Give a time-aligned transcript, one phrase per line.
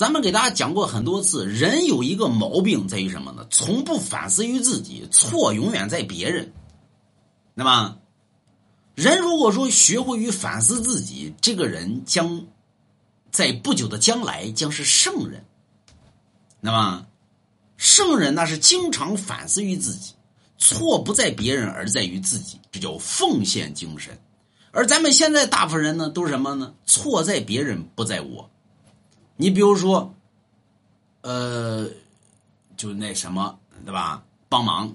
[0.00, 3.46] 咱们给大家讲过很多次，人有一个毛病在于什么呢？
[3.50, 6.54] 从不反思于自己，错永远在别人。
[7.52, 7.98] 那么，
[8.94, 12.46] 人如果说学会于反思自己，这个人将
[13.30, 15.44] 在不久的将来将是圣人。
[16.62, 17.06] 那么，
[17.76, 20.14] 圣人那是经常反思于自己，
[20.56, 24.18] 错不在别人，而在于自己，这叫奉献精神。
[24.70, 26.72] 而咱们现在大部分人呢，都是什么呢？
[26.86, 28.48] 错在别人，不在我。
[29.40, 30.14] 你比如说，
[31.22, 31.88] 呃，
[32.76, 34.22] 就那什么，对吧？
[34.50, 34.94] 帮忙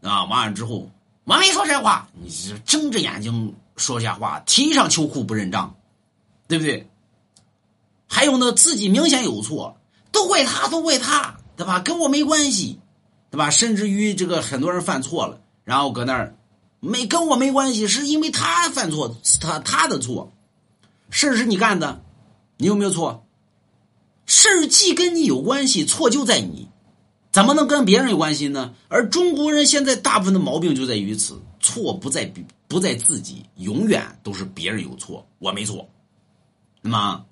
[0.00, 0.88] 啊，完了之后。
[1.24, 5.74] 我没说这话，你是睁着眼睛说瞎话，提上秋裤不认账，
[6.46, 6.88] 对不对？
[8.06, 9.76] 还有呢，自己明显有错，
[10.12, 11.80] 都怪他，都怪他，对吧？
[11.80, 12.78] 跟我没关系，
[13.28, 13.50] 对吧？
[13.50, 16.36] 甚至于这个很多人犯错了，然后搁那儿
[16.78, 20.32] 没跟我没关系，是因为他犯错，是他他的错，
[21.10, 22.00] 事是你干的，
[22.56, 23.26] 你有没有错？
[24.32, 26.68] 事儿既跟你有关系，错就在你。
[27.32, 28.74] 怎么能跟别人有关系呢？
[28.86, 32.32] 而中国人现在大部分的毛病就在于此：错不在
[32.68, 35.88] 不在自己，永远都是别人有错，我没错。
[36.80, 37.24] 那么，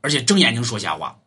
[0.00, 1.18] 而且睁眼睛说瞎话，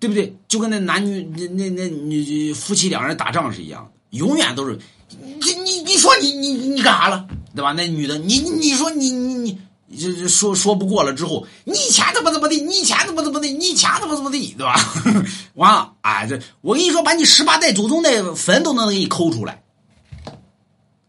[0.00, 0.36] 对不对？
[0.48, 4.76] 就跟那男女那那那女夫妻两人打仗是一样，永远都是
[5.08, 7.70] 你你你说你你你干啥了，对吧？
[7.70, 9.10] 那女的你你说你
[9.96, 10.28] 这这。
[10.28, 14.76] 说说不过了之后，你以前怎么怎么的，你以前怎么怎么的，你以前怎么怎么的，对吧？
[15.54, 19.62] 完了，哎，这我跟你说，把你十八代祖宗的坟都能给你抠出来，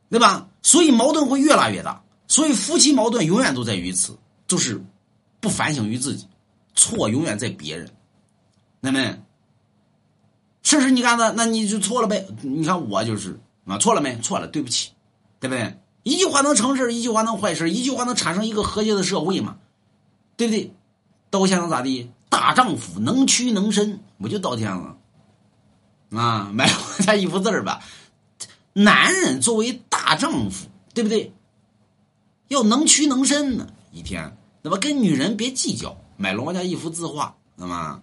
[0.10, 0.48] 对吧？
[0.64, 2.02] 所以矛盾会越拉越大。
[2.30, 4.84] 所以夫妻矛盾永远都在于此，就是
[5.40, 6.28] 不反省于自己，
[6.76, 7.90] 错永远在别人。
[8.82, 9.18] 那么，
[10.62, 12.28] 事实你干的，那你就错了呗。
[12.42, 14.18] 你看我就是啊，错了没？
[14.18, 14.92] 错了，对不起，
[15.40, 15.78] 对不对？
[16.08, 19.58] 一句话能成事一句话能坏事一句话能产生一个和谐的社会嘛？
[20.38, 20.72] 对不对？
[21.30, 22.10] 道歉能咋地？
[22.30, 24.96] 大丈夫能屈能伸，我就道歉了
[26.12, 26.50] 啊！
[26.54, 27.82] 买我家一幅字儿吧。
[28.72, 31.34] 男人作为大丈夫，对不对？
[32.48, 33.68] 要能屈能伸呢。
[33.92, 38.02] 一天，那么跟女人别计较，买了我家一幅字画，那么。